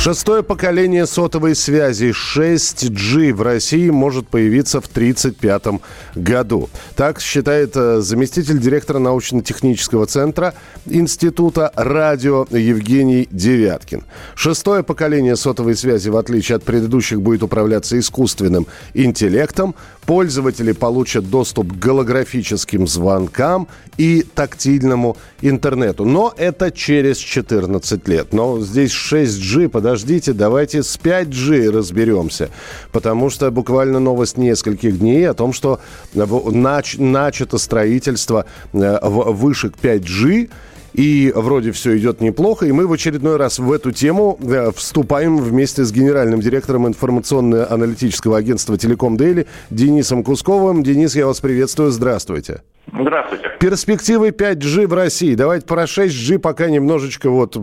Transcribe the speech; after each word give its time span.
Шестое 0.00 0.44
поколение 0.44 1.06
сотовой 1.08 1.56
связи 1.56 2.12
6G 2.12 3.32
в 3.34 3.42
России 3.42 3.90
может 3.90 4.28
появиться 4.28 4.80
в 4.80 4.86
1935 4.86 5.80
году. 6.14 6.70
Так 6.94 7.20
считает 7.20 7.72
э, 7.74 8.00
заместитель 8.00 8.60
директора 8.60 9.00
научно-технического 9.00 10.06
центра 10.06 10.54
Института 10.86 11.72
радио 11.74 12.46
Евгений 12.48 13.26
Девяткин. 13.32 14.04
Шестое 14.36 14.84
поколение 14.84 15.34
сотовой 15.34 15.74
связи, 15.74 16.10
в 16.10 16.16
отличие 16.16 16.56
от 16.56 16.62
предыдущих, 16.62 17.20
будет 17.20 17.42
управляться 17.42 17.98
искусственным 17.98 18.68
интеллектом. 18.94 19.74
Пользователи 20.06 20.70
получат 20.70 21.28
доступ 21.28 21.72
к 21.72 21.76
голографическим 21.76 22.86
звонкам 22.86 23.66
и 23.98 24.22
тактильному 24.22 25.16
интернету. 25.42 26.04
Но 26.04 26.32
это 26.36 26.70
через 26.70 27.18
14 27.18 28.06
лет. 28.06 28.32
Но 28.32 28.60
здесь 28.60 28.92
6G, 28.92 29.68
подождите, 29.88 30.34
давайте 30.34 30.82
с 30.82 30.98
5G 30.98 31.70
разберемся. 31.70 32.50
Потому 32.92 33.30
что 33.30 33.50
буквально 33.50 34.00
новость 34.00 34.36
нескольких 34.36 34.98
дней 34.98 35.26
о 35.26 35.32
том, 35.32 35.54
что 35.54 35.80
нач- 36.14 37.02
начато 37.02 37.56
строительство 37.56 38.44
э, 38.74 38.98
вышек 39.02 39.74
5G. 39.82 40.50
И 40.92 41.32
вроде 41.34 41.72
все 41.72 41.96
идет 41.96 42.20
неплохо. 42.20 42.66
И 42.66 42.72
мы 42.72 42.86
в 42.86 42.92
очередной 42.92 43.36
раз 43.36 43.58
в 43.58 43.72
эту 43.72 43.92
тему 43.92 44.38
э, 44.42 44.72
вступаем 44.76 45.38
вместе 45.38 45.84
с 45.84 45.92
генеральным 45.92 46.40
директором 46.40 46.86
информационно-аналитического 46.86 48.36
агентства 48.36 48.76
«Телеком 48.76 49.16
Дейли» 49.16 49.46
Денисом 49.70 50.22
Кусковым. 50.22 50.82
Денис, 50.82 51.16
я 51.16 51.26
вас 51.26 51.40
приветствую. 51.40 51.92
Здравствуйте. 51.92 52.60
Здравствуйте. 52.92 53.56
Перспективы 53.60 54.30
5G 54.30 54.86
в 54.86 54.94
России. 54.94 55.34
Давайте 55.34 55.66
про 55.66 55.84
6G 55.84 56.38
пока 56.38 56.68
немножечко 56.68 57.30
вот 57.30 57.56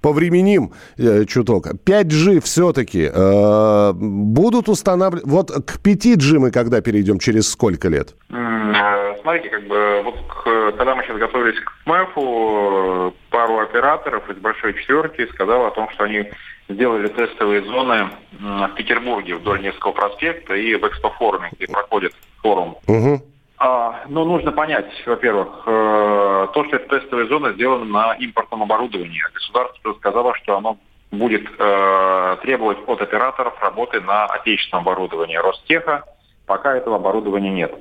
повременим 0.00 0.72
э, 0.96 1.24
чуток. 1.24 1.66
5G 1.66 2.40
все-таки 2.40 3.10
э, 3.12 3.92
будут 3.94 4.68
устанавливать... 4.68 5.26
Вот 5.26 5.50
к 5.50 5.78
5G 5.84 6.38
мы 6.38 6.50
когда 6.50 6.80
перейдем? 6.80 7.18
Через 7.18 7.50
сколько 7.50 7.88
лет? 7.88 8.14
Э, 8.30 9.16
смотрите, 9.20 9.48
как 9.48 9.66
бы 9.66 10.02
вот 10.04 10.16
к, 10.28 10.76
когда 10.76 10.94
мы 10.94 11.02
сейчас 11.02 11.18
готовились 11.18 11.58
к 11.60 11.86
МЭФу, 11.86 13.14
пару 13.30 13.58
операторов 13.58 14.28
из 14.30 14.36
большой 14.36 14.74
четверки 14.74 15.26
сказала 15.32 15.68
о 15.68 15.70
том, 15.70 15.90
что 15.90 16.04
они 16.04 16.30
сделали 16.68 17.08
тестовые 17.08 17.62
зоны 17.62 18.10
в 18.38 18.68
Петербурге 18.76 19.36
вдоль 19.36 19.62
Невского 19.62 19.92
проспекта 19.92 20.54
и 20.54 20.74
в 20.74 20.86
экспофоруме, 20.86 21.50
где 21.56 21.66
проходит 21.66 22.12
форум. 22.42 22.76
Угу. 22.86 23.22
А, 23.60 24.04
но 24.08 24.24
нужно 24.24 24.52
понять, 24.52 24.86
во-первых, 25.04 25.64
э, 25.66 26.46
то, 26.54 26.64
что 26.64 26.76
эта 26.76 27.00
тестовая 27.00 27.26
зона 27.26 27.52
сделана 27.52 27.84
на 27.84 28.12
импортном 28.14 28.62
оборудовании. 28.62 29.20
Государство 29.34 29.94
сказало, 29.94 30.34
что 30.36 30.56
оно 30.56 30.78
будет 31.10 31.44
э, 31.58 32.36
требовать 32.42 32.78
от 32.86 33.02
операторов 33.02 33.60
работы 33.60 34.00
на 34.00 34.26
отечественном 34.26 34.84
оборудовании 34.84 35.36
Ростеха, 35.36 36.04
пока 36.46 36.76
этого 36.76 36.96
оборудования 36.96 37.50
нет. 37.50 37.74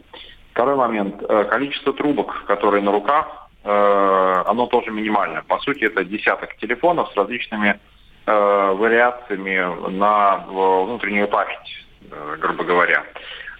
Второй 0.51 0.77
момент. 0.77 1.21
Э, 1.21 1.43
количество 1.43 1.93
трубок, 1.93 2.45
которые 2.45 2.81
на 2.81 2.91
руках, 2.91 3.43
оно 3.63 4.67
тоже 4.67 4.91
минимальное. 4.91 5.41
По 5.41 5.59
сути, 5.59 5.83
это 5.83 6.05
десяток 6.05 6.55
телефонов 6.55 7.11
с 7.11 7.17
различными 7.17 7.77
вариациями 8.25 9.89
на 9.89 10.37
внутреннюю 10.47 11.27
память, 11.27 11.85
грубо 12.39 12.63
говоря. 12.63 13.03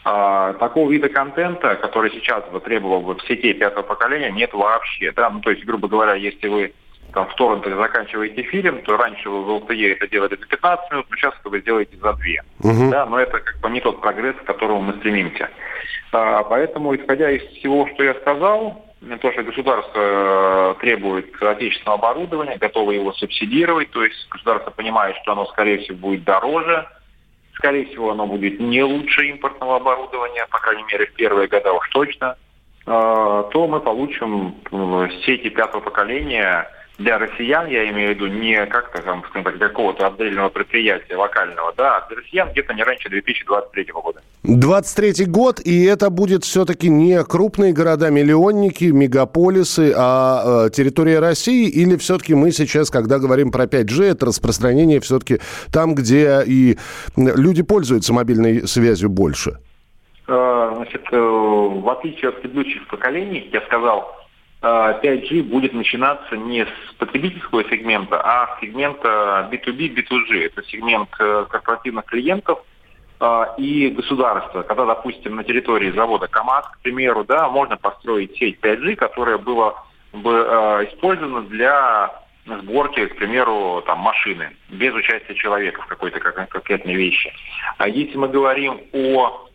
А, 0.10 0.54
такого 0.54 0.90
вида 0.90 1.10
контента, 1.10 1.76
который 1.76 2.10
сейчас 2.12 2.42
бы 2.46 2.62
требовал 2.62 3.02
бы 3.02 3.16
в 3.16 3.22
сети 3.28 3.52
пятого 3.52 3.84
поколения, 3.84 4.32
нет 4.32 4.54
вообще. 4.54 5.12
Да? 5.12 5.30
Ну, 5.30 5.42
то 5.42 5.52
есть, 5.52 5.66
грубо 5.66 5.90
говоря, 5.90 6.14
если 6.14 6.48
вы 6.48 6.74
там 7.14 7.28
в 7.28 7.36
торрентах 7.36 7.76
заканчиваете 7.76 8.44
фильм, 8.44 8.82
то 8.84 8.96
раньше 8.96 9.30
вы 9.30 9.44
в 9.44 9.50
LTE 9.50 9.96
это 9.96 10.08
делали 10.08 10.38
за 10.38 10.48
15 10.48 10.92
минут, 10.92 11.08
но 11.10 11.16
сейчас 11.18 11.34
вы 11.44 11.60
сделаете 11.60 11.98
за 11.98 12.14
2. 12.14 12.16
Угу. 12.72 12.90
Да, 12.90 13.06
но 13.06 13.20
это 13.20 13.40
как 13.40 13.60
бы 13.60 13.70
не 13.70 13.82
тот 13.82 14.00
прогресс, 14.00 14.38
к 14.38 14.46
которому 14.46 14.80
мы 14.80 14.94
стремимся. 14.94 15.50
А, 16.14 16.42
поэтому, 16.44 16.96
исходя 16.96 17.30
из 17.30 17.42
всего, 17.58 17.86
что 17.94 18.04
я 18.04 18.14
сказал, 18.14 18.86
то, 19.22 19.32
что 19.34 19.44
государство 19.44 20.00
э, 20.00 20.76
требует 20.80 21.36
отечественного 21.44 22.00
оборудования, 22.00 22.58
готово 22.58 22.92
его 22.92 23.12
субсидировать, 23.12 23.92
то 23.92 24.06
есть 24.06 24.16
государство 24.30 24.72
понимает, 24.72 25.18
что 25.18 25.34
оно, 25.34 25.46
скорее 25.48 25.80
всего, 25.80 25.98
будет 25.98 26.24
дороже, 26.24 26.88
Скорее 27.58 27.86
всего, 27.86 28.12
оно 28.12 28.28
будет 28.28 28.60
не 28.60 28.84
лучше 28.84 29.28
импортного 29.30 29.78
оборудования, 29.78 30.46
по 30.52 30.60
крайней 30.60 30.84
мере, 30.84 31.08
в 31.08 31.14
первые 31.14 31.48
года 31.48 31.74
уж 31.74 31.90
точно. 31.90 32.38
А, 32.86 33.44
то 33.44 33.68
мы 33.68 33.80
получим 33.80 34.56
сети 35.26 35.50
пятого 35.50 35.82
поколения 35.82 36.70
для 36.98 37.20
россиян, 37.20 37.68
я 37.68 37.90
имею 37.92 38.10
в 38.10 38.16
виду 38.16 38.28
не 38.28 38.66
как-то 38.66 39.02
там, 39.02 39.24
так, 39.44 39.58
какого-то 39.60 40.08
отдельного 40.08 40.50
предприятия 40.50 41.16
локального, 41.16 41.74
да, 41.78 41.98
а 41.98 42.08
для 42.08 42.18
россиян 42.18 42.50
где-то 42.52 42.74
не 42.74 42.84
раньше 42.84 43.10
2023 43.10 43.86
года. 43.94 44.22
23 44.44 45.26
год, 45.26 45.60
и 45.60 45.84
это 45.86 46.10
будет 46.10 46.44
все-таки 46.44 46.90
не 46.90 47.24
крупные 47.24 47.74
города-миллионники, 47.74 48.86
мегаполисы, 48.86 49.94
а 49.96 50.66
э, 50.68 50.70
территория 50.72 51.20
России, 51.20 51.70
или 51.70 51.98
все-таки 51.98 52.34
мы 52.34 52.52
сейчас, 52.52 52.90
когда 52.90 53.20
говорим 53.20 53.52
про 53.52 53.66
5G, 53.66 54.12
это 54.12 54.26
распространение 54.26 55.00
все-таки 55.00 55.40
там, 55.72 55.94
где 55.94 56.42
и 56.46 56.78
люди 57.16 57.62
пользуются 57.62 58.14
мобильной 58.14 58.68
связью 58.68 59.10
больше? 59.10 59.60
Э, 60.28 60.72
значит, 60.76 61.04
э, 61.12 61.18
в 61.18 61.90
отличие 61.90 62.30
от 62.30 62.42
предыдущих 62.42 62.88
поколений, 62.88 63.50
я 63.54 63.62
сказал, 63.62 64.27
5G 64.62 65.44
будет 65.44 65.74
начинаться 65.74 66.36
не 66.36 66.66
с 66.66 66.94
потребительского 66.98 67.64
сегмента, 67.66 68.20
а 68.22 68.58
с 68.58 68.62
сегмента 68.62 69.50
B2B, 69.52 69.96
B2G. 69.96 70.46
Это 70.46 70.64
сегмент 70.64 71.10
э, 71.20 71.46
корпоративных 71.50 72.06
клиентов 72.06 72.60
и 73.58 73.90
государства. 73.98 74.62
Когда, 74.62 74.86
допустим, 74.86 75.38
на 75.38 75.44
территории 75.44 75.90
завода 75.90 76.28
КАМАЗ, 76.28 76.66
к 76.68 76.80
примеру, 76.84 77.24
да, 77.24 77.50
можно 77.50 77.76
построить 77.76 78.38
сеть 78.38 78.60
5G, 78.62 78.96
которая 78.96 79.40
была 79.40 79.74
бы 80.14 80.86
использована 80.88 81.42
для 81.42 82.12
сборки, 82.46 83.06
к 83.08 83.16
примеру, 83.18 83.84
там, 83.86 84.00
машины, 84.00 84.56
без 84.70 84.94
участия 84.94 85.36
человека 85.36 85.82
в 85.82 85.88
какой-то 85.88 86.20
конкретной 86.20 86.96
вещи. 86.96 87.34
А 87.78 87.88
если 87.88 88.18
мы 88.18 88.28
говорим 88.28 88.82
о 88.94 89.48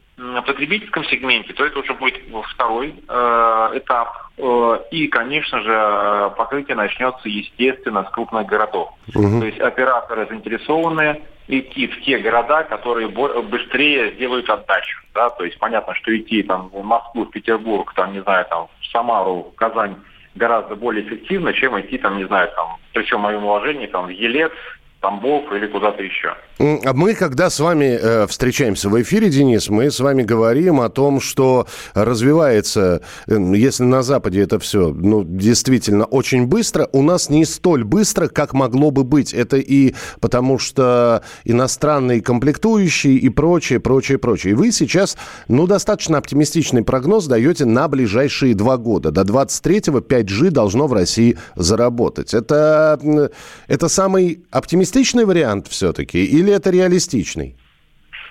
потребительском 0.46 1.04
сегменте, 1.04 1.52
то 1.52 1.64
это 1.64 1.78
уже 1.78 1.94
будет 1.94 2.20
второй 2.52 2.94
э, 3.08 3.70
этап. 3.74 4.30
Э, 4.42 4.80
и, 4.90 5.06
конечно 5.06 5.60
же, 5.60 6.34
покрытие 6.36 6.76
начнется, 6.76 7.28
естественно, 7.28 8.04
с 8.04 8.10
крупных 8.10 8.46
городов. 8.46 8.90
Угу. 9.14 9.40
То 9.40 9.46
есть 9.46 9.60
операторы 9.60 10.26
заинтересованы 10.26 11.22
идти 11.46 11.86
в 11.86 12.02
те 12.02 12.18
города, 12.18 12.64
которые 12.64 13.08
быстрее 13.08 14.12
сделают 14.14 14.50
отдачу. 14.50 14.98
Да? 15.14 15.30
То 15.30 15.44
есть 15.44 15.58
понятно, 15.58 15.94
что 15.94 16.16
идти 16.16 16.42
там, 16.42 16.70
в 16.70 16.82
Москву, 16.82 17.24
в 17.24 17.30
Петербург, 17.30 17.92
там, 17.94 18.12
не 18.12 18.22
знаю, 18.22 18.44
там, 18.50 18.66
в 18.80 18.86
Самару, 18.86 19.52
в 19.52 19.54
Казань 19.54 19.96
гораздо 20.34 20.74
более 20.74 21.06
эффективно, 21.06 21.52
чем 21.52 21.78
идти, 21.80 21.98
там, 21.98 22.16
не 22.16 22.24
знаю, 22.24 22.50
там, 22.56 22.78
при 22.92 23.04
всем 23.04 23.20
моем 23.20 23.44
уважении, 23.44 23.86
там, 23.86 24.06
в 24.06 24.10
Елец, 24.10 24.52
Тамбов 25.02 25.52
или 25.52 25.66
куда-то 25.66 26.00
еще. 26.02 26.34
А 26.58 26.92
мы, 26.92 27.14
когда 27.14 27.50
с 27.50 27.58
вами 27.58 27.98
э, 28.00 28.26
встречаемся 28.28 28.88
в 28.88 29.02
эфире, 29.02 29.30
Денис, 29.30 29.68
мы 29.68 29.90
с 29.90 29.98
вами 29.98 30.22
говорим 30.22 30.80
о 30.80 30.88
том, 30.90 31.20
что 31.20 31.66
развивается, 31.92 33.02
э, 33.26 33.36
если 33.54 33.82
на 33.82 34.02
Западе 34.02 34.42
это 34.42 34.60
все, 34.60 34.94
ну, 34.94 35.24
действительно 35.24 36.04
очень 36.04 36.46
быстро, 36.46 36.88
у 36.92 37.02
нас 37.02 37.30
не 37.30 37.44
столь 37.46 37.82
быстро, 37.82 38.28
как 38.28 38.52
могло 38.52 38.92
бы 38.92 39.02
быть. 39.02 39.34
Это 39.34 39.56
и 39.56 39.94
потому, 40.20 40.60
что 40.60 41.24
иностранные 41.44 42.22
комплектующие 42.22 43.16
и 43.16 43.28
прочее, 43.28 43.80
прочее, 43.80 44.18
прочее. 44.18 44.52
И 44.52 44.54
вы 44.54 44.70
сейчас, 44.70 45.16
ну, 45.48 45.66
достаточно 45.66 46.18
оптимистичный 46.18 46.84
прогноз 46.84 47.26
даете 47.26 47.64
на 47.64 47.88
ближайшие 47.88 48.54
два 48.54 48.76
года. 48.76 49.10
До 49.10 49.22
23-го 49.22 49.98
5G 49.98 50.50
должно 50.50 50.86
в 50.86 50.92
России 50.92 51.38
заработать. 51.56 52.34
Это, 52.34 53.32
это 53.66 53.88
самый 53.88 54.44
оптимистичный 54.52 54.91
оптимистичный 54.92 55.24
вариант 55.24 55.68
все-таки 55.68 56.24
или 56.24 56.52
это 56.52 56.70
реалистичный? 56.70 57.56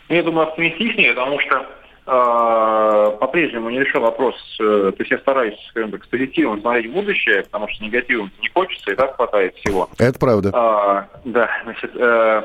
Ну, 0.09 0.15
я 0.15 0.23
думаю, 0.23 0.47
оптимистичнее, 0.47 1.13
потому 1.13 1.39
что 1.39 1.65
э, 2.05 3.17
по-прежнему 3.19 3.69
не 3.71 3.79
решен 3.79 4.01
вопрос. 4.01 4.35
Э, 4.59 4.91
то 4.95 4.97
есть 4.99 5.11
я 5.11 5.17
стараюсь, 5.19 5.55
скажем 5.69 5.91
так, 5.91 6.03
с 6.03 6.07
позитивом 6.07 6.61
смотреть 6.61 6.91
в 6.91 6.93
будущее, 6.93 7.43
потому 7.43 7.67
что 7.69 7.83
негативом 7.83 8.31
не 8.41 8.49
хочется, 8.49 8.91
и 8.91 8.95
так 8.95 9.15
хватает 9.15 9.55
всего. 9.55 9.89
Это 9.97 10.19
правда. 10.19 10.51
А, 10.53 11.07
да, 11.25 11.49
значит, 11.63 11.91
э, 11.95 12.43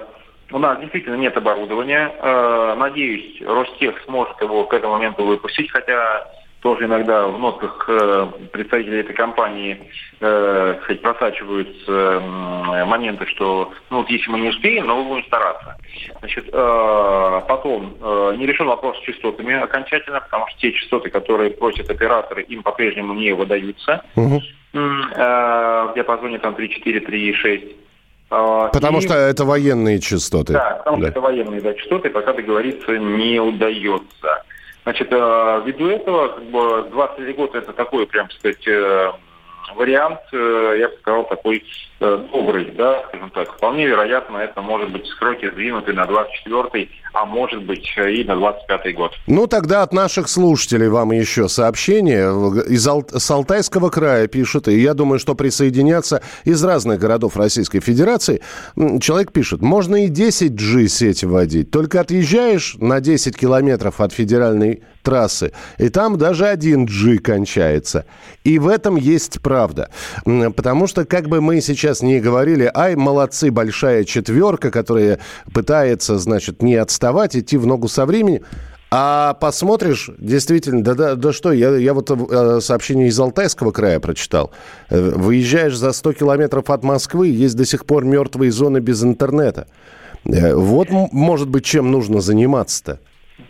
у 0.51 0.59
нас 0.59 0.81
действительно 0.81 1.17
нет 1.17 1.37
оборудования. 1.37 2.11
Э, 2.23 2.75
надеюсь, 2.79 3.43
Ростех 3.43 4.01
сможет 4.07 4.41
его 4.41 4.65
к 4.65 4.73
этому 4.73 4.95
моменту 4.95 5.25
выпустить, 5.27 5.71
хотя 5.71 6.27
тоже 6.61 6.87
иногда 6.87 7.27
в 7.27 7.39
нотках 7.39 7.85
э, 7.89 8.27
представителей 8.53 9.01
этой 9.01 9.15
компании 9.15 9.91
э, 10.21 10.75
сказать, 10.83 11.03
просачиваются 11.03 11.93
э, 11.93 12.85
моменты, 12.85 13.27
что 13.27 13.73
ну 13.91 13.99
вот 13.99 14.11
если 14.11 14.31
мы 14.31 14.41
не 14.41 14.49
успеем, 14.49 14.87
но 14.87 14.97
мы 14.97 15.09
будем 15.09 15.25
стараться. 15.27 15.77
Значит, 16.21 16.49
э, 16.53 17.41
потом 17.49 17.97
э, 18.01 18.35
не 18.39 18.47
решен 18.47 18.67
вопрос 18.67 18.97
с 18.99 19.03
частотами 19.03 19.55
окончательно, 19.55 20.21
потому 20.21 20.49
что 20.49 20.61
те 20.61 20.73
частоты, 20.73 21.11
которые 21.11 21.51
просят 21.51 21.91
операторы, 21.91 22.43
им 22.43 22.63
по-прежнему 22.63 23.15
не 23.15 23.33
выдаются. 23.33 24.05
Угу. 24.17 24.43
Э, 24.75 25.89
в 25.91 25.93
диапазоне 25.95 26.39
там 26.39 26.55
3,4, 26.55 27.07
3,6. 27.07 27.77
А, 28.29 28.69
потому 28.69 28.99
и... 28.99 29.01
что 29.03 29.15
это 29.15 29.45
военные 29.45 30.01
частоты. 30.01 30.55
Да, 30.55 30.83
потому 30.85 30.97
да. 30.99 31.03
что 31.03 31.11
это 31.11 31.21
военные 31.21 31.61
да, 31.61 31.75
частоты, 31.75 32.11
пока 32.11 32.33
договориться 32.33 32.99
не 32.99 33.41
удается. 33.41 34.36
Значит, 34.87 35.09
э, 35.11 35.63
ввиду 35.67 35.89
этого, 35.89 36.29
как 36.29 36.45
бы 36.45 36.87
23 36.93 37.33
года 37.33 37.59
это 37.59 37.73
такой, 37.73 38.07
прям 38.07 38.31
сказать, 38.31 38.65
э, 38.69 39.11
вариант, 39.75 40.21
э, 40.33 40.77
я 40.81 40.89
бы 40.89 40.95
сказал, 41.01 41.25
такой 41.25 41.63
добрый, 41.99 42.71
да, 42.73 43.05
скажем 43.09 43.31
так. 43.31 43.57
Вполне 43.57 43.87
вероятно, 43.87 44.37
это 44.39 44.61
может 44.61 44.91
быть 44.91 45.07
сроки 45.19 45.51
сдвинуты 45.51 45.95
на 45.95 46.05
24 46.05 46.89
а 47.17 47.25
может 47.25 47.63
быть 47.65 47.89
и 47.97 48.25
на 48.25 48.37
25 48.37 48.95
год. 48.95 49.13
Ну, 49.27 49.47
тогда 49.47 49.83
от 49.83 49.95
наших 49.95 50.29
слушателей 50.29 50.89
вам 50.89 51.13
еще 51.13 51.49
сообщение. 51.49 52.27
Из 52.69 52.87
Ал- 52.87 53.07
с 53.11 53.31
Алтайского 53.31 53.89
края 53.89 54.27
пишут, 54.27 54.69
и 54.69 54.79
я 54.79 54.93
думаю, 54.93 55.19
что 55.19 55.35
присоединятся 55.35 56.23
из 56.45 56.63
разных 56.63 57.01
городов 57.01 57.39
Российской 57.39 57.81
Федерации. 57.81 58.43
Человек 59.01 59.33
пишет, 59.33 59.63
можно 59.63 60.05
и 60.05 60.11
10G 60.11 60.89
сеть 60.89 61.25
вводить, 61.25 61.71
только 61.71 62.01
отъезжаешь 62.01 62.77
на 62.79 63.01
10 63.01 63.35
километров 63.35 64.01
от 64.01 64.13
федеральной 64.13 64.83
трассы, 65.03 65.53
и 65.79 65.89
там 65.89 66.19
даже 66.19 66.45
1G 66.45 67.19
кончается. 67.19 68.05
И 68.45 68.59
в 68.59 68.69
этом 68.69 68.97
есть 68.97 69.41
правда. 69.57 69.89
Потому 70.55 70.87
что, 70.87 71.07
как 71.07 71.29
бы 71.29 71.41
мы 71.41 71.63
сейчас 71.63 72.03
не 72.03 72.21
говорили, 72.21 72.71
ай, 72.75 72.95
молодцы, 72.95 73.51
большая 73.51 74.05
четверка, 74.05 74.71
которая 74.71 75.19
пытается, 75.55 76.19
значит, 76.19 76.61
не 76.63 76.75
отставать, 76.75 77.35
идти 77.35 77.57
в 77.57 77.65
ногу 77.67 77.89
со 77.89 78.05
временем, 78.05 78.43
а 78.91 79.33
посмотришь, 79.33 80.11
действительно, 80.19 80.85
да, 80.85 80.95
да, 80.95 81.15
да 81.15 81.33
что, 81.33 81.53
я, 81.53 81.75
я 81.75 81.95
вот 81.95 82.11
э, 82.11 82.61
сообщение 82.61 83.09
из 83.09 83.19
Алтайского 83.19 83.73
края 83.73 83.99
прочитал. 83.99 84.51
Э, 84.91 85.13
выезжаешь 85.17 85.77
за 85.77 85.93
100 85.93 86.13
километров 86.13 86.69
от 86.69 86.85
Москвы, 86.85 87.29
есть 87.29 87.57
до 87.57 87.65
сих 87.65 87.87
пор 87.87 88.05
мертвые 88.05 88.53
зоны 88.53 88.81
без 88.81 89.03
интернета. 89.03 89.69
Э, 90.27 90.55
вот, 90.55 90.89
может 90.91 91.49
быть, 91.49 91.65
чем 91.65 91.91
нужно 91.91 92.21
заниматься-то. 92.21 93.01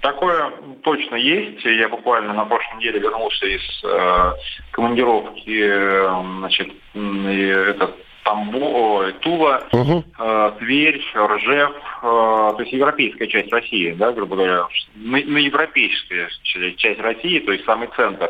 Такое 0.01 0.53
точно 0.83 1.15
есть. 1.17 1.65
Я 1.65 1.89
буквально 1.89 2.33
на 2.33 2.45
прошлой 2.45 2.79
неделе 2.79 2.99
вернулся 2.99 3.47
из 3.47 3.63
э, 3.85 4.33
командировки, 4.73 5.61
э, 5.63 6.23
значит, 6.39 6.73
и 6.95 7.41
этот 7.71 7.95
Тамбов, 8.25 9.13
Тула, 9.21 9.63
угу. 9.71 10.05
э, 10.19 10.53
Тверь, 10.59 11.01
Ржев, 11.15 11.71
э, 11.71 12.01
то 12.03 12.57
есть 12.59 12.73
европейская 12.73 13.29
часть 13.29 13.53
России, 13.53 13.93
да, 13.93 14.11
грубо 14.11 14.35
говоря, 14.35 14.67
на, 14.97 15.19
на 15.19 15.39
европейская 15.39 16.29
часть 16.77 17.01
России, 17.01 17.39
то 17.39 17.53
есть 17.53 17.65
самый 17.65 17.89
центр. 17.95 18.29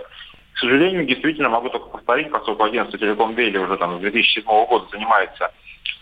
К 0.52 0.58
сожалению, 0.58 1.06
действительно 1.06 1.48
могу 1.48 1.70
только 1.70 1.88
повторить, 1.88 2.30
поскольку 2.30 2.64
агентство 2.64 2.98
Телеком 2.98 3.34
Дейли 3.34 3.56
уже 3.56 3.78
там 3.78 3.96
с 3.96 4.00
2007 4.00 4.44
года 4.44 4.86
занимается 4.90 5.50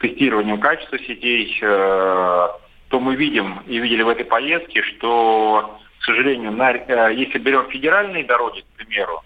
тестированием 0.01 0.59
качества 0.59 0.99
сетей, 0.99 1.57
э, 1.63 2.49
то 2.95 3.01
мы 3.01 3.17
видим 3.17 3.59
и 3.67 3.79
видели 3.81 4.03
в 4.03 4.09
этой 4.09 4.25
поездке, 4.25 4.81
что, 4.83 5.81
к 5.99 6.05
сожалению, 6.05 6.53
на, 6.53 6.71
э, 6.71 7.13
если 7.17 7.39
берем 7.39 7.69
федеральные 7.69 8.23
дороги, 8.23 8.61
к 8.61 8.77
примеру, 8.77 9.21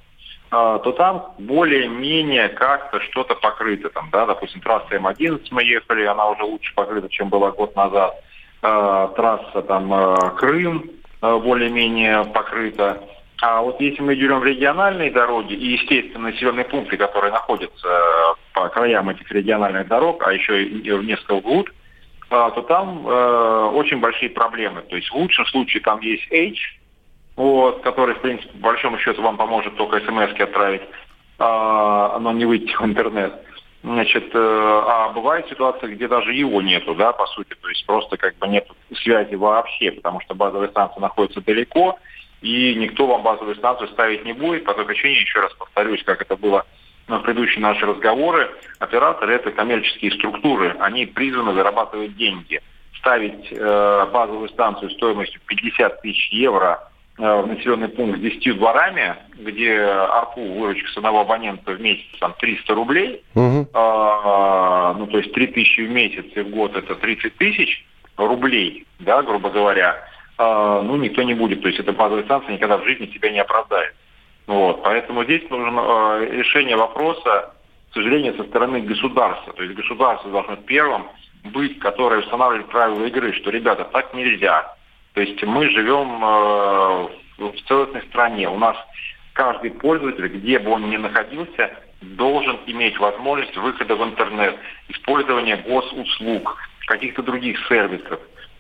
э, 0.51 0.79
то 0.83 0.93
там 0.93 1.35
более-менее 1.37 2.49
как-то 2.49 2.99
что-то 3.03 3.35
покрыто. 3.35 3.91
Там, 3.91 4.09
да, 4.11 4.25
допустим, 4.25 4.63
трасса 4.63 4.95
М11 4.95 5.49
мы 5.51 5.65
ехали, 5.65 6.07
она 6.07 6.31
уже 6.31 6.45
лучше 6.45 6.75
покрыта, 6.75 7.11
чем 7.11 7.29
была 7.29 7.51
год 7.51 7.77
назад. 7.77 8.15
Э, 8.63 9.09
трасса 9.15 9.61
там 9.61 10.17
Крым 10.39 10.91
более-менее 11.21 12.25
покрыта. 12.33 13.03
А 13.43 13.61
вот 13.61 13.79
если 13.83 14.01
мы 14.01 14.15
берем 14.15 14.43
региональные 14.43 15.11
дороги 15.11 15.53
и, 15.53 15.73
естественно, 15.73 16.31
населенные 16.31 16.65
пункты, 16.65 16.97
которые 16.97 17.33
находятся 17.33 18.35
по 18.55 18.67
краям 18.71 19.11
этих 19.11 19.31
региональных 19.31 19.89
дорог, 19.89 20.27
а 20.27 20.33
еще 20.33 20.65
и 20.65 20.91
в 20.91 21.05
несколько 21.05 21.35
вглубь, 21.35 21.69
а, 21.69 21.78
то 22.29 22.63
там 22.63 23.07
э, 23.07 23.71
очень 23.75 24.01
большие 24.01 24.31
проблемы. 24.31 24.83
То 24.83 24.97
есть 24.97 25.09
в 25.11 25.15
лучшем 25.15 25.47
случае 25.47 25.83
там 25.83 26.01
есть 26.01 26.31
H, 26.31 26.79
вот, 27.37 27.81
который, 27.83 28.15
в 28.15 28.21
принципе, 28.21 28.53
по 28.53 28.69
большому 28.69 28.99
счету 28.99 29.23
вам 29.23 29.37
поможет 29.37 29.77
только 29.77 30.01
смс 30.01 30.39
отправить, 30.39 30.83
э, 30.83 30.89
но 31.39 32.33
не 32.33 32.45
выйти 32.45 32.73
в 32.75 32.83
интернет. 32.85 33.33
Значит, 33.83 34.31
э, 34.35 34.39
а 34.39 35.11
бывает 35.11 35.49
ситуация, 35.49 35.89
где 35.89 36.09
даже 36.09 36.35
его 36.35 36.61
нету, 36.61 36.95
да, 36.95 37.13
по 37.13 37.27
сути, 37.27 37.55
то 37.61 37.69
есть 37.69 37.87
просто 37.87 38.17
как 38.17 38.37
бы 38.39 38.49
нет 38.49 38.67
связи 39.03 39.37
вообще, 39.37 39.93
потому 39.93 40.21
что 40.21 40.35
базовая 40.35 40.69
станция 40.69 41.01
находится 41.01 41.41
далеко, 41.41 41.99
и 42.43 42.75
никто 42.75 43.07
вам 43.07 43.23
базовую 43.23 43.57
станцию 43.57 43.89
ставить 43.89 44.25
не 44.25 44.33
будет, 44.33 44.65
по 44.65 44.75
той 44.75 44.85
причине, 44.85 45.21
еще 45.21 45.41
раз 45.41 45.53
повторюсь, 45.55 46.03
как 46.03 46.21
это 46.21 46.37
было 46.37 46.67
на 47.09 47.21
предыдущие 47.21 47.61
наши 47.61 47.85
разговоры, 47.85 48.51
операторы 48.79 49.35
это 49.35 49.51
коммерческие 49.51 50.13
структуры, 50.13 50.77
они 50.79 51.07
призваны 51.07 51.55
зарабатывать 51.55 52.17
деньги. 52.17 52.61
Ставить 52.99 53.49
э, 53.51 54.07
базовую 54.13 54.49
станцию 54.51 54.91
стоимостью 54.91 55.41
50 55.47 56.03
тысяч 56.03 56.31
евро 56.33 56.91
э, 57.19 57.23
в 57.23 57.47
населенный 57.47 57.89
пункт 57.89 58.19
с 58.19 58.21
10 58.21 58.59
дворами, 58.59 59.17
где 59.39 59.81
арпу 59.81 60.43
выручка 60.43 60.91
с 60.91 60.97
одного 60.97 61.21
абонента 61.21 61.73
в 61.73 61.81
месяц 61.81 62.05
там 62.21 62.35
300 62.39 62.75
рублей, 62.75 63.23
угу. 63.35 63.69
э, 63.73 64.95
ну 64.99 65.07
то 65.07 65.19
есть 65.19 65.33
3 65.33 65.47
тысячи 65.49 65.81
в 65.81 65.91
месяц 65.91 66.27
и 66.35 66.41
в 66.41 66.51
год 66.51 66.77
это 66.77 66.95
30 66.95 67.37
тысяч 67.37 67.87
рублей, 68.17 68.85
да, 68.99 69.23
грубо 69.23 69.49
говоря, 69.51 69.97
э, 70.37 70.81
ну 70.85 70.97
никто 70.97 71.23
не 71.23 71.35
будет. 71.35 71.63
То 71.63 71.69
есть 71.69 71.81
эта 71.81 71.93
базовая 71.93 72.25
станция 72.25 72.55
никогда 72.55 72.79
в 72.79 72.85
жизни 72.85 73.07
себя 73.15 73.31
не 73.31 73.39
оправдает. 73.39 73.95
Вот, 74.49 74.83
поэтому 74.83 75.25
здесь 75.25 75.49
нужно 75.51 75.79
э, 75.79 76.29
решение 76.31 76.75
вопроса, 76.75 77.53
к 77.91 77.95
сожалению, 77.95 78.35
со 78.35 78.45
стороны 78.45 78.81
государства. 78.81 79.53
То 79.53 79.63
есть 79.63 79.75
государство 79.75 80.31
должно 80.31 80.57
первым 80.57 81.07
быть, 81.45 81.79
которое 81.81 82.21
устанавливает 82.21 82.69
правила 82.69 83.05
игры, 83.05 83.35
что, 83.35 83.51
ребята, 83.51 83.85
так 83.85 84.15
нельзя. 84.15 84.75
То 85.13 85.21
есть 85.21 85.43
мы 85.43 85.69
живем 85.69 86.25
э, 86.25 87.09
в 87.37 87.69
целостной 87.69 88.01
стране. 88.05 88.49
У 88.49 88.57
нас 88.57 88.75
каждый 89.35 89.71
пользователь, 89.71 90.29
где 90.29 90.59
бы 90.59 90.71
он 90.71 90.89
ни 90.89 90.97
находился, 90.97 91.71
должен 92.01 92.59
иметь 92.65 92.99
возможность 92.99 93.57
выхода 93.59 93.97
в 93.97 94.03
интернет, 94.03 94.57
использования 94.89 95.59
госуслуг, 95.59 96.57
каких-то 96.87 97.23
других 97.23 97.59
сервисов. 97.69 98.19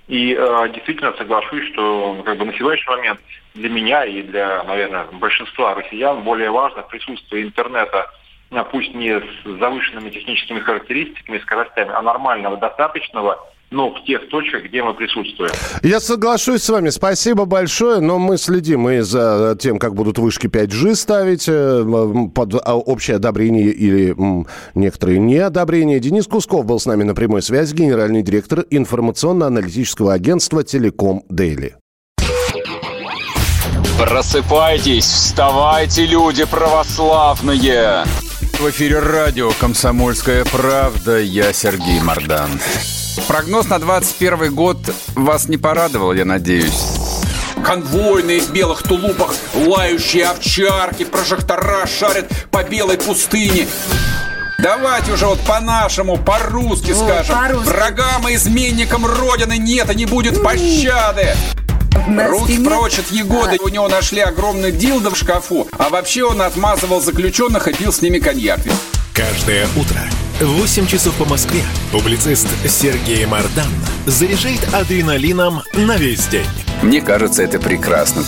И 0.08 0.34
э, 0.34 0.68
действительно 0.72 1.12
соглашусь, 1.18 1.70
что 1.72 2.22
как 2.24 2.38
бы, 2.38 2.46
на 2.46 2.54
сегодняшний 2.54 2.96
момент 2.96 3.20
для 3.54 3.68
меня 3.68 4.04
и 4.04 4.22
для, 4.22 4.62
наверное, 4.62 5.04
большинства 5.12 5.74
россиян 5.74 6.22
более 6.22 6.50
важно 6.50 6.82
присутствие 6.82 7.44
интернета, 7.44 8.10
а 8.50 8.64
пусть 8.64 8.94
не 8.94 9.20
с 9.20 9.44
завышенными 9.44 10.08
техническими 10.08 10.60
характеристиками 10.60 11.36
и 11.36 11.40
скоростями, 11.40 11.92
а 11.92 12.00
нормального, 12.00 12.56
достаточного, 12.56 13.38
но 13.70 13.94
в 13.94 14.04
тех 14.04 14.28
точках, 14.28 14.64
где 14.64 14.82
мы 14.82 14.94
присутствуем. 14.94 15.50
Я 15.82 16.00
соглашусь 16.00 16.62
с 16.62 16.68
вами. 16.68 16.88
Спасибо 16.90 17.44
большое, 17.44 18.00
но 18.00 18.18
мы 18.18 18.38
следим 18.38 18.88
и 18.88 19.00
за 19.00 19.56
тем, 19.60 19.78
как 19.78 19.94
будут 19.94 20.18
вышки 20.18 20.46
5G 20.46 20.94
ставить 20.94 21.48
э, 21.48 21.84
под 22.34 22.54
а, 22.54 22.76
общее 22.76 23.16
одобрение 23.16 23.70
или 23.70 24.16
некоторые 24.75 25.18
неодобрения. 25.18 25.98
Денис 25.98 26.26
Кусков 26.26 26.64
был 26.64 26.80
с 26.80 26.87
нами 26.87 27.04
на 27.04 27.14
прямой 27.14 27.42
связи, 27.42 27.75
генеральный 27.75 28.22
директор 28.22 28.64
информационно-аналитического 28.70 30.12
агентства 30.14 30.64
«Телеком 30.64 31.25
Дейли». 31.28 31.76
Просыпайтесь, 33.98 35.04
вставайте, 35.04 36.06
люди 36.06 36.44
православные! 36.44 38.04
В 38.58 38.70
эфире 38.70 39.00
радио 39.00 39.50
«Комсомольская 39.60 40.44
правда». 40.44 41.18
Я 41.18 41.52
Сергей 41.52 42.00
Мордан. 42.00 42.50
Прогноз 43.26 43.68
на 43.68 43.78
21 43.78 44.54
год 44.54 44.78
вас 45.14 45.48
не 45.48 45.56
порадовал, 45.56 46.12
я 46.12 46.25
надеюсь. 46.25 46.82
Конвойные 47.64 48.40
в 48.40 48.50
белых 48.50 48.82
тулупах, 48.82 49.34
лающие 49.54 50.26
овчарки, 50.26 51.04
прожектора 51.04 51.87
шарят 51.87 52.30
по 52.50 52.62
белой 52.62 52.96
пустыне. 52.96 53.66
Давайте 54.58 55.12
уже 55.12 55.26
вот 55.26 55.40
по-нашему, 55.40 56.16
по-русски 56.16 56.92
скажем. 56.92 57.37
По 57.37 57.58
Врагам 57.58 58.28
и 58.28 58.34
изменникам 58.34 59.06
Родины 59.06 59.56
нет 59.58 59.90
и 59.90 59.94
не 59.94 60.06
будет 60.06 60.42
пощады. 60.42 61.34
Руки 62.08 62.54
спине... 62.54 62.68
прочь 62.68 62.98
от 62.98 63.10
Егоды. 63.10 63.56
А... 63.60 63.64
У 63.64 63.68
него 63.68 63.88
нашли 63.88 64.20
огромный 64.20 64.72
дилдо 64.72 65.10
в 65.10 65.16
шкафу. 65.16 65.68
А 65.78 65.90
вообще 65.90 66.25
он 66.25 66.40
отмазывал 66.42 67.00
заключенных 67.00 67.68
и 67.68 67.72
пил 67.72 67.92
с 67.92 68.02
ними 68.02 68.18
коньяк. 68.18 68.60
Каждое 69.12 69.66
утро 69.76 70.00
8 70.40 70.87
часов 70.87 71.16
по 71.16 71.25
Москве 71.25 71.62
публицист 71.90 72.47
Сергей 72.68 73.26
Мардан 73.26 73.66
заряжает 74.07 74.73
адреналином 74.73 75.62
на 75.75 75.97
весь 75.97 76.28
день. 76.28 76.47
Мне 76.80 77.00
кажется, 77.00 77.42
это 77.42 77.59
прекрасно. 77.59 78.23